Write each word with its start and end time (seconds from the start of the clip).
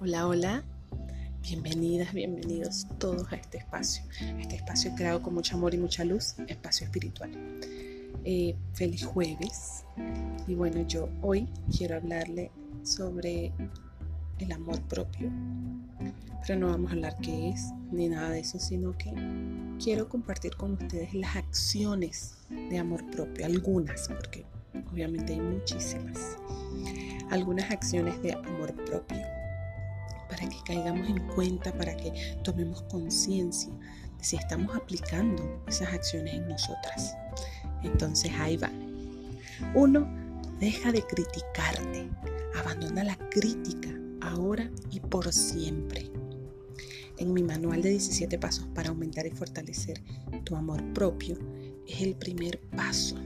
Hola, 0.00 0.28
hola. 0.28 0.62
Bienvenidas, 1.42 2.12
bienvenidos 2.12 2.86
todos 2.98 3.32
a 3.32 3.34
este 3.34 3.58
espacio. 3.58 4.04
Este 4.38 4.54
espacio 4.54 4.94
creado 4.94 5.20
con 5.20 5.34
mucho 5.34 5.56
amor 5.56 5.74
y 5.74 5.78
mucha 5.78 6.04
luz, 6.04 6.36
espacio 6.46 6.86
espiritual. 6.86 7.32
Eh, 8.24 8.54
feliz 8.74 9.04
jueves. 9.04 9.84
Y 10.46 10.54
bueno, 10.54 10.86
yo 10.86 11.08
hoy 11.20 11.48
quiero 11.76 11.96
hablarle 11.96 12.52
sobre 12.84 13.52
el 14.38 14.52
amor 14.52 14.80
propio. 14.82 15.32
Pero 16.46 16.60
no 16.60 16.68
vamos 16.68 16.92
a 16.92 16.94
hablar 16.94 17.16
qué 17.20 17.48
es 17.48 17.72
ni 17.90 18.08
nada 18.08 18.30
de 18.30 18.38
eso, 18.38 18.60
sino 18.60 18.96
que 18.96 19.12
quiero 19.82 20.08
compartir 20.08 20.54
con 20.54 20.74
ustedes 20.74 21.12
las 21.12 21.34
acciones 21.34 22.38
de 22.50 22.78
amor 22.78 23.04
propio, 23.10 23.46
algunas, 23.46 24.06
porque 24.06 24.46
obviamente 24.92 25.32
hay 25.32 25.40
muchísimas. 25.40 26.36
Algunas 27.30 27.68
acciones 27.72 28.22
de 28.22 28.34
amor 28.34 28.72
propio 28.84 29.37
para 30.28 30.48
que 30.48 30.56
caigamos 30.64 31.08
en 31.08 31.26
cuenta, 31.28 31.72
para 31.72 31.96
que 31.96 32.38
tomemos 32.42 32.82
conciencia 32.82 33.72
de 34.18 34.24
si 34.24 34.36
estamos 34.36 34.74
aplicando 34.76 35.62
esas 35.66 35.92
acciones 35.92 36.34
en 36.34 36.48
nosotras. 36.48 37.16
Entonces 37.82 38.32
ahí 38.38 38.56
va. 38.56 38.70
Uno, 39.74 40.08
deja 40.58 40.92
de 40.92 41.02
criticarte. 41.02 42.08
Abandona 42.56 43.04
la 43.04 43.16
crítica 43.30 43.90
ahora 44.20 44.68
y 44.90 45.00
por 45.00 45.32
siempre. 45.32 46.10
En 47.18 47.32
mi 47.32 47.42
manual 47.42 47.82
de 47.82 47.90
17 47.90 48.38
pasos 48.38 48.66
para 48.74 48.90
aumentar 48.90 49.26
y 49.26 49.30
fortalecer 49.30 50.02
tu 50.44 50.54
amor 50.54 50.82
propio 50.92 51.36
es 51.86 52.00
el 52.00 52.14
primer 52.14 52.60
paso, 52.76 53.16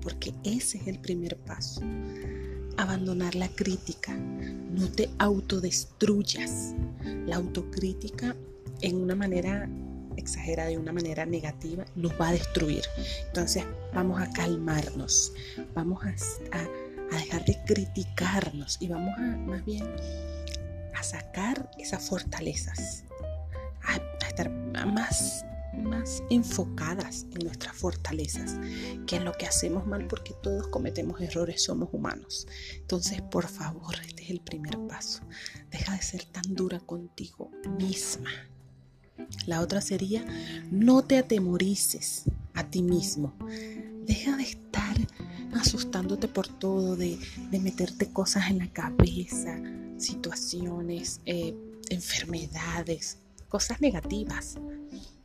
porque 0.00 0.32
ese 0.44 0.78
es 0.78 0.86
el 0.86 1.00
primer 1.00 1.36
paso 1.38 1.82
abandonar 2.76 3.34
la 3.34 3.48
crítica. 3.48 4.14
No 4.14 4.88
te 4.88 5.10
autodestruyas. 5.18 6.74
La 7.26 7.36
autocrítica 7.36 8.36
en 8.80 8.96
una 8.96 9.14
manera 9.14 9.68
exagerada, 10.16 10.68
de 10.70 10.78
una 10.78 10.92
manera 10.92 11.24
negativa, 11.26 11.84
nos 11.94 12.12
va 12.20 12.28
a 12.28 12.32
destruir. 12.32 12.84
Entonces 13.26 13.64
vamos 13.94 14.20
a 14.20 14.30
calmarnos, 14.30 15.32
vamos 15.74 16.00
a, 16.04 16.68
dejar 17.16 17.44
de 17.44 17.58
criticarnos 17.66 18.78
y 18.80 18.88
vamos 18.88 19.14
a 19.18 19.20
más 19.20 19.62
bien 19.66 19.84
a 20.94 21.02
sacar 21.02 21.70
esas 21.78 22.08
fortalezas, 22.08 23.04
a, 23.82 23.94
a 23.94 24.28
estar 24.28 24.50
más 24.50 25.44
más 25.74 26.22
enfocadas 26.30 27.26
en 27.32 27.44
nuestras 27.46 27.76
fortalezas 27.76 28.56
que 29.06 29.16
en 29.16 29.24
lo 29.24 29.32
que 29.32 29.46
hacemos 29.46 29.86
mal 29.86 30.06
porque 30.06 30.34
todos 30.42 30.68
cometemos 30.68 31.20
errores, 31.20 31.62
somos 31.62 31.88
humanos. 31.92 32.46
Entonces, 32.76 33.22
por 33.22 33.48
favor, 33.48 33.94
este 34.06 34.24
es 34.24 34.30
el 34.30 34.40
primer 34.40 34.78
paso. 34.86 35.22
Deja 35.70 35.96
de 35.96 36.02
ser 36.02 36.24
tan 36.24 36.54
dura 36.54 36.80
contigo 36.80 37.50
misma. 37.78 38.30
La 39.46 39.60
otra 39.60 39.80
sería, 39.80 40.24
no 40.70 41.02
te 41.02 41.18
atemorices 41.18 42.24
a 42.54 42.64
ti 42.64 42.82
mismo. 42.82 43.34
Deja 44.04 44.36
de 44.36 44.44
estar 44.44 44.96
asustándote 45.54 46.28
por 46.28 46.48
todo, 46.48 46.96
de, 46.96 47.18
meterte 47.60 48.10
cosas 48.10 48.50
en 48.50 48.58
la 48.58 48.72
cabeza, 48.72 49.60
situaciones, 49.96 51.20
eh, 51.26 51.54
enfermedades, 51.90 53.18
cosas 53.48 53.80
negativas. 53.80 54.58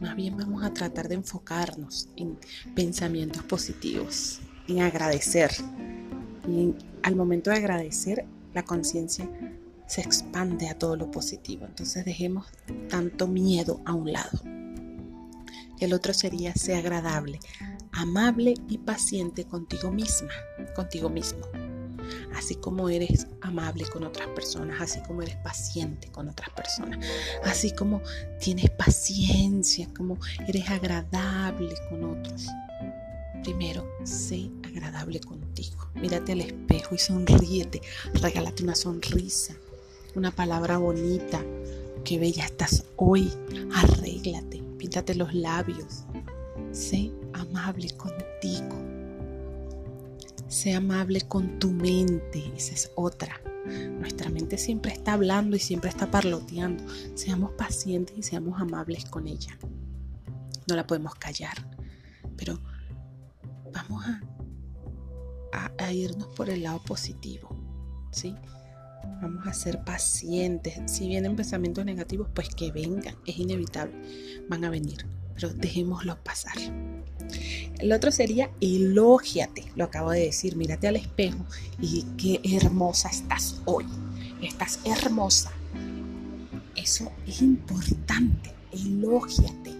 Más 0.00 0.14
bien 0.14 0.36
vamos 0.36 0.62
a 0.62 0.72
tratar 0.72 1.08
de 1.08 1.16
enfocarnos 1.16 2.08
en 2.14 2.38
pensamientos 2.74 3.42
positivos, 3.42 4.40
en 4.68 4.80
agradecer. 4.82 5.50
Y 6.46 6.72
al 7.02 7.16
momento 7.16 7.50
de 7.50 7.56
agradecer, 7.56 8.24
la 8.54 8.64
conciencia 8.64 9.28
se 9.86 10.00
expande 10.00 10.68
a 10.68 10.78
todo 10.78 10.94
lo 10.94 11.10
positivo. 11.10 11.66
Entonces 11.66 12.04
dejemos 12.04 12.46
tanto 12.88 13.26
miedo 13.26 13.80
a 13.84 13.94
un 13.94 14.12
lado. 14.12 14.40
El 15.80 15.92
otro 15.92 16.14
sería 16.14 16.54
ser 16.54 16.76
agradable, 16.76 17.40
amable 17.90 18.54
y 18.68 18.78
paciente 18.78 19.46
contigo 19.46 19.90
misma, 19.90 20.30
contigo 20.76 21.08
mismo 21.08 21.40
así 22.38 22.54
como 22.54 22.88
eres 22.88 23.26
amable 23.40 23.84
con 23.86 24.04
otras 24.04 24.28
personas, 24.28 24.80
así 24.80 25.00
como 25.06 25.22
eres 25.22 25.36
paciente 25.36 26.08
con 26.08 26.28
otras 26.28 26.50
personas, 26.50 27.04
así 27.44 27.72
como 27.72 28.00
tienes 28.40 28.70
paciencia, 28.70 29.88
como 29.96 30.18
eres 30.46 30.70
agradable 30.70 31.74
con 31.90 32.04
otros. 32.04 32.46
Primero, 33.42 33.86
sé 34.04 34.50
agradable 34.64 35.20
contigo. 35.20 35.88
Mírate 35.94 36.32
al 36.32 36.40
espejo 36.42 36.94
y 36.94 36.98
sonríete. 36.98 37.80
Regálate 38.14 38.62
una 38.62 38.74
sonrisa, 38.74 39.54
una 40.14 40.30
palabra 40.30 40.78
bonita. 40.78 41.44
Qué 42.04 42.18
bella 42.18 42.44
estás 42.44 42.84
hoy. 42.96 43.32
Arréglate, 43.74 44.62
píntate 44.78 45.14
los 45.14 45.34
labios. 45.34 46.04
Sé 46.72 47.10
amable 47.32 47.90
contigo. 47.96 48.97
Sé 50.48 50.74
amable 50.74 51.20
con 51.22 51.58
tu 51.58 51.70
mente, 51.70 52.52
esa 52.56 52.72
es 52.74 52.90
otra. 52.96 53.40
Nuestra 53.98 54.30
mente 54.30 54.56
siempre 54.56 54.92
está 54.92 55.12
hablando 55.12 55.56
y 55.56 55.58
siempre 55.58 55.90
está 55.90 56.10
parloteando. 56.10 56.84
Seamos 57.14 57.52
pacientes 57.52 58.16
y 58.16 58.22
seamos 58.22 58.58
amables 58.58 59.04
con 59.04 59.26
ella. 59.26 59.58
No 60.66 60.74
la 60.74 60.86
podemos 60.86 61.14
callar, 61.16 61.56
pero 62.36 62.58
vamos 63.74 64.04
a, 65.52 65.70
a, 65.78 65.92
irnos 65.92 66.28
por 66.28 66.48
el 66.48 66.62
lado 66.62 66.82
positivo, 66.82 67.50
¿sí? 68.10 68.34
Vamos 69.20 69.46
a 69.46 69.52
ser 69.52 69.84
pacientes. 69.84 70.80
Si 70.86 71.08
vienen 71.08 71.36
pensamientos 71.36 71.84
negativos, 71.84 72.28
pues 72.34 72.48
que 72.48 72.72
vengan, 72.72 73.16
es 73.26 73.38
inevitable, 73.38 73.94
van 74.48 74.64
a 74.64 74.70
venir, 74.70 75.06
pero 75.34 75.50
dejémoslos 75.50 76.16
pasar. 76.18 76.56
El 77.78 77.92
otro 77.92 78.10
sería 78.10 78.50
elógiate, 78.60 79.70
lo 79.76 79.84
acabo 79.84 80.10
de 80.10 80.20
decir, 80.20 80.56
mírate 80.56 80.88
al 80.88 80.96
espejo 80.96 81.38
y 81.80 82.04
qué 82.16 82.40
hermosa 82.56 83.08
estás 83.08 83.60
hoy. 83.66 83.86
Estás 84.42 84.80
hermosa. 84.84 85.52
Eso 86.74 87.12
es 87.26 87.40
importante, 87.40 88.52
elógiate. 88.72 89.76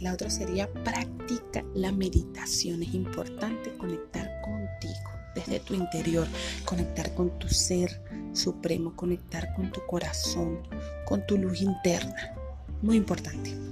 La 0.00 0.14
otra 0.14 0.30
sería 0.30 0.72
practica 0.72 1.62
la 1.74 1.92
meditación. 1.92 2.82
Es 2.82 2.94
importante 2.94 3.74
conectar 3.76 4.40
contigo 4.40 5.10
desde 5.34 5.60
tu 5.60 5.74
interior, 5.74 6.26
conectar 6.64 7.14
con 7.14 7.38
tu 7.38 7.48
ser 7.48 8.00
supremo, 8.32 8.96
conectar 8.96 9.52
con 9.54 9.70
tu 9.72 9.84
corazón, 9.86 10.60
con 11.04 11.26
tu 11.26 11.36
luz 11.36 11.60
interna. 11.60 12.34
Muy 12.82 12.96
importante. 12.96 13.63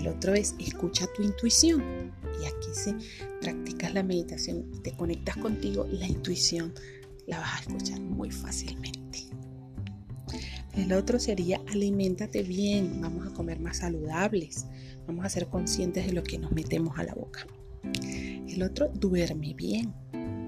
El 0.00 0.08
otro 0.08 0.32
es 0.32 0.54
escucha 0.58 1.06
tu 1.14 1.22
intuición. 1.22 1.82
Y 2.42 2.46
aquí 2.46 2.68
si 2.72 2.94
practicas 3.42 3.92
la 3.92 4.02
meditación 4.02 4.64
te 4.82 4.92
conectas 4.92 5.36
contigo, 5.36 5.86
la 5.90 6.06
intuición 6.06 6.72
la 7.26 7.38
vas 7.38 7.58
a 7.58 7.60
escuchar 7.60 8.00
muy 8.00 8.30
fácilmente. 8.30 9.26
El 10.74 10.94
otro 10.94 11.18
sería 11.18 11.60
aliméntate 11.68 12.42
bien, 12.42 12.98
vamos 13.02 13.26
a 13.26 13.34
comer 13.34 13.60
más 13.60 13.78
saludables, 13.78 14.66
vamos 15.06 15.26
a 15.26 15.28
ser 15.28 15.48
conscientes 15.48 16.06
de 16.06 16.12
lo 16.12 16.22
que 16.22 16.38
nos 16.38 16.52
metemos 16.52 16.98
a 16.98 17.04
la 17.04 17.12
boca. 17.12 17.46
El 17.92 18.62
otro, 18.62 18.88
duerme 18.94 19.52
bien, 19.52 19.92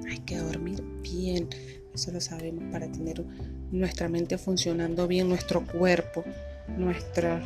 hay 0.08 0.20
que 0.20 0.38
dormir 0.38 0.82
bien, 1.02 1.48
eso 1.94 2.10
lo 2.10 2.22
sabemos 2.22 2.64
para 2.72 2.90
tener 2.90 3.22
nuestra 3.70 4.08
mente 4.08 4.38
funcionando 4.38 5.06
bien, 5.06 5.28
nuestro 5.28 5.66
cuerpo, 5.66 6.24
nuestra 6.78 7.42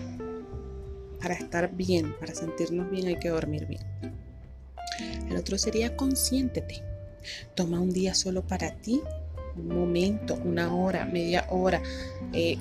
para 1.21 1.34
estar 1.34 1.75
bien, 1.75 2.15
para 2.19 2.34
sentirnos 2.34 2.91
bien 2.91 3.09
hay 3.09 3.19
que 3.19 3.28
dormir 3.28 3.66
bien. 3.66 3.82
El 5.28 5.36
otro 5.36 5.59
sería 5.59 5.97
consiéntete. 5.97 6.83
Toma 7.54 7.80
un 7.80 7.91
día 7.91 8.15
solo 8.15 8.47
para 8.47 8.77
ti, 8.77 9.01
un 9.57 9.68
momento, 9.68 10.34
una 10.45 10.74
hora, 10.74 11.04
media 11.04 11.47
hora. 11.51 11.83
Eh, 12.33 12.57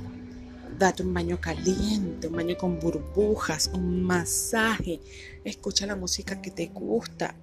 date 0.78 1.04
un 1.04 1.13
baño 1.13 1.40
caliente, 1.40 2.28
un 2.28 2.36
baño 2.36 2.57
con 2.57 2.80
burbujas, 2.80 3.69
un 3.74 4.04
masaje. 4.04 5.00
Escucha 5.44 5.86
la 5.86 5.96
música 5.96 6.42
que 6.42 6.52
te 6.52 6.68
gusta, 6.68 7.36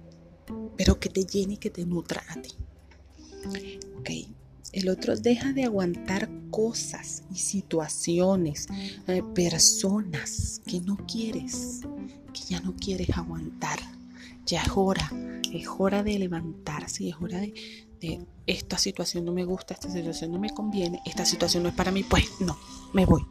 pero 0.77 0.99
que 0.99 1.09
te 1.09 1.25
llene 1.25 1.53
y 1.55 1.57
que 1.57 1.69
te 1.69 1.85
nutra 1.85 2.23
a 2.27 2.41
ti. 2.41 2.51
Ok, 3.99 4.09
el 4.73 4.89
otro 4.89 5.15
deja 5.15 5.53
de 5.53 5.63
aguantar 5.63 6.29
cosas 6.49 7.23
y 7.31 7.37
situaciones, 7.37 8.67
eh, 9.07 9.23
personas 9.35 10.61
que 10.65 10.81
no 10.81 10.97
quieres, 10.97 11.81
que 12.33 12.41
ya 12.41 12.59
no 12.59 12.75
quieres 12.75 13.09
aguantar. 13.11 13.79
Ya 14.45 14.61
es 14.61 14.71
hora, 14.75 15.09
es 15.53 15.67
hora 15.77 16.03
de 16.03 16.19
levantarse, 16.19 17.07
es 17.07 17.15
hora 17.21 17.39
de, 17.39 17.53
esta 18.45 18.77
situación 18.77 19.23
no 19.23 19.31
me 19.31 19.45
gusta, 19.45 19.73
esta 19.73 19.89
situación 19.89 20.31
no 20.33 20.39
me 20.39 20.49
conviene, 20.49 21.01
esta 21.05 21.23
situación 21.23 21.63
no 21.63 21.69
es 21.69 21.75
para 21.75 21.91
mí, 21.91 22.03
pues 22.03 22.25
no, 22.41 22.57
me 22.93 23.05
voy. 23.05 23.25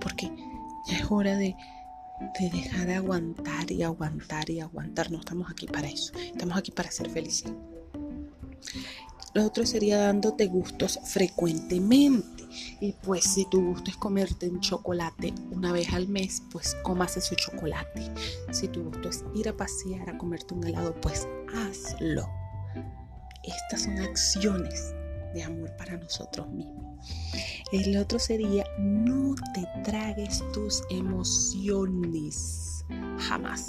Porque 0.00 0.30
ya 0.86 0.96
es 0.96 1.10
hora 1.10 1.36
de, 1.36 1.54
de 2.40 2.50
dejar 2.50 2.86
de 2.86 2.94
aguantar 2.94 3.70
y 3.70 3.82
aguantar 3.82 4.48
y 4.48 4.60
aguantar. 4.60 5.10
No 5.10 5.18
estamos 5.18 5.50
aquí 5.50 5.66
para 5.66 5.88
eso, 5.88 6.14
estamos 6.16 6.56
aquí 6.56 6.70
para 6.70 6.90
ser 6.90 7.10
felices. 7.10 7.52
Lo 9.34 9.44
otro 9.44 9.66
sería 9.66 9.98
dándote 9.98 10.46
gustos 10.46 11.00
frecuentemente. 11.04 12.44
Y 12.80 12.92
pues 13.02 13.24
si 13.24 13.44
tu 13.50 13.60
gusto 13.70 13.90
es 13.90 13.96
comerte 13.96 14.48
un 14.48 14.60
chocolate 14.60 15.34
una 15.50 15.72
vez 15.72 15.92
al 15.92 16.06
mes, 16.06 16.40
pues 16.52 16.76
comas 16.84 17.16
ese 17.16 17.34
chocolate. 17.34 18.12
Si 18.52 18.68
tu 18.68 18.84
gusto 18.84 19.08
es 19.08 19.24
ir 19.34 19.48
a 19.48 19.56
pasear 19.56 20.08
a 20.08 20.18
comerte 20.18 20.54
un 20.54 20.64
helado, 20.64 20.94
pues 21.00 21.26
hazlo. 21.52 22.28
Estas 23.42 23.82
son 23.82 23.98
acciones 23.98 24.94
de 25.34 25.42
amor 25.42 25.74
para 25.76 25.96
nosotros 25.96 26.48
mismos. 26.50 26.84
El 27.72 27.96
otro 27.96 28.20
sería 28.20 28.64
no 28.78 29.34
te 29.52 29.66
tragues 29.82 30.44
tus 30.52 30.82
emociones. 30.90 32.84
Jamás. 33.18 33.66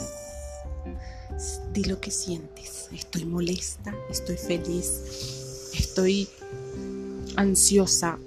Di 1.73 1.85
lo 1.85 1.99
que 1.99 2.11
sientes. 2.11 2.89
Estoy 2.93 3.25
molesta, 3.25 3.95
estoy 4.09 4.37
feliz, 4.37 5.44
estoy 5.77 6.27
ansiosa. 7.35 8.17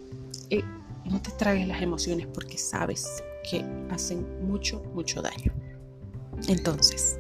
Eh, 0.51 0.63
no 1.05 1.21
te 1.23 1.31
tragues 1.33 1.67
las 1.67 1.83
emociones 1.83 2.27
porque 2.27 2.59
sabes 2.59 3.23
que 3.49 3.65
hacen 3.91 4.47
mucho, 4.47 4.83
mucho 4.95 5.23
daño. 5.23 5.53
Entonces, 6.47 7.19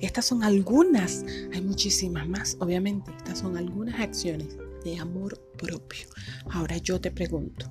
estas 0.00 0.26
son 0.26 0.44
algunas, 0.44 1.24
hay 1.52 1.60
muchísimas 1.60 2.28
más, 2.28 2.56
obviamente, 2.60 3.10
estas 3.16 3.38
son 3.38 3.56
algunas 3.56 4.00
acciones 4.00 4.56
de 4.84 4.98
amor 4.98 5.40
propio. 5.58 6.06
Ahora 6.50 6.76
yo 6.76 7.00
te 7.00 7.10
pregunto, 7.10 7.66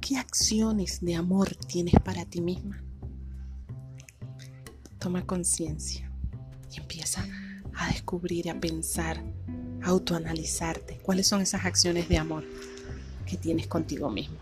¿qué 0.00 0.18
acciones 0.18 1.00
de 1.00 1.14
amor 1.14 1.54
tienes 1.54 1.94
para 2.04 2.24
ti 2.26 2.40
misma? 2.40 2.82
Toma 4.98 5.24
conciencia 5.24 6.12
y 6.70 6.80
empieza 6.80 7.26
a 7.74 7.88
descubrir, 7.88 8.50
a 8.50 8.60
pensar, 8.60 9.22
autoanalizarte. 9.86 10.98
¿Cuáles 11.02 11.28
son 11.28 11.40
esas 11.40 11.64
acciones 11.64 12.08
de 12.08 12.18
amor 12.18 12.44
que 13.24 13.36
tienes 13.36 13.68
contigo 13.68 14.10
mismo? 14.10 14.38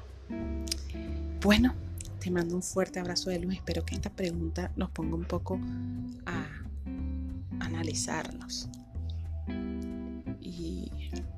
Bueno, 1.42 1.74
te 2.18 2.30
mando 2.30 2.56
un 2.56 2.62
fuerte 2.62 2.98
abrazo 2.98 3.28
de 3.28 3.38
luz. 3.38 3.54
Espero 3.54 3.84
que 3.84 3.94
esta 3.94 4.08
pregunta 4.08 4.72
nos 4.76 4.90
ponga 4.90 5.16
un 5.16 5.26
poco 5.26 5.60
a 6.24 6.46
analizarnos 7.60 8.68
y 10.40 10.90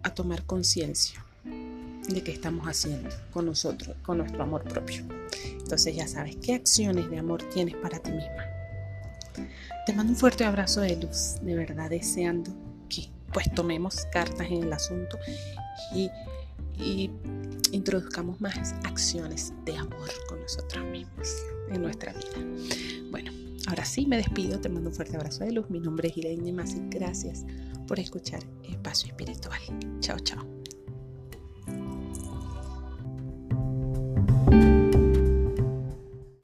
a 0.04 0.14
tomar 0.14 0.44
conciencia 0.44 1.24
de 1.44 2.22
qué 2.22 2.30
estamos 2.30 2.68
haciendo 2.68 3.10
con 3.32 3.46
nosotros, 3.46 3.96
con 4.02 4.18
nuestro 4.18 4.44
amor 4.44 4.62
propio. 4.62 5.04
Entonces 5.58 5.96
ya 5.96 6.06
sabes 6.06 6.36
qué 6.36 6.54
acciones 6.54 7.10
de 7.10 7.18
amor 7.18 7.42
tienes 7.52 7.74
para 7.74 7.98
ti 7.98 8.12
misma. 8.12 8.44
Te 9.84 9.92
mando 9.92 10.12
un 10.12 10.18
fuerte 10.18 10.44
abrazo 10.44 10.80
de 10.82 10.94
luz, 10.94 11.40
de 11.42 11.56
verdad 11.56 11.90
deseando 11.90 12.52
pues 13.36 13.52
tomemos 13.54 14.06
cartas 14.10 14.50
en 14.50 14.62
el 14.62 14.72
asunto 14.72 15.18
y, 15.94 16.10
y 16.82 17.10
introduzcamos 17.70 18.40
más 18.40 18.74
acciones 18.84 19.52
de 19.66 19.76
amor 19.76 20.08
con 20.26 20.40
nosotros 20.40 20.82
mismos 20.86 21.28
en 21.68 21.82
nuestra 21.82 22.14
vida. 22.14 23.10
Bueno, 23.10 23.30
ahora 23.66 23.84
sí 23.84 24.06
me 24.06 24.16
despido, 24.16 24.58
te 24.58 24.70
mando 24.70 24.88
un 24.88 24.96
fuerte 24.96 25.18
abrazo 25.18 25.44
de 25.44 25.52
luz. 25.52 25.68
Mi 25.68 25.80
nombre 25.80 26.08
es 26.08 26.16
Irene 26.16 26.50
Masi, 26.50 26.80
gracias 26.88 27.44
por 27.86 28.00
escuchar 28.00 28.40
Espacio 28.70 29.08
Espiritual. 29.08 29.60
Chao, 30.00 30.18
chao. 30.20 30.65